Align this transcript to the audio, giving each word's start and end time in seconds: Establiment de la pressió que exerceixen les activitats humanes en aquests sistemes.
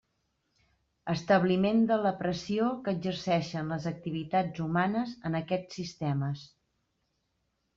Establiment 1.11 1.83
de 1.91 1.97
la 2.05 2.13
pressió 2.21 2.69
que 2.87 2.93
exerceixen 2.97 3.69
les 3.75 3.85
activitats 3.93 4.65
humanes 4.67 5.15
en 5.31 5.41
aquests 5.41 5.79
sistemes. 5.83 6.43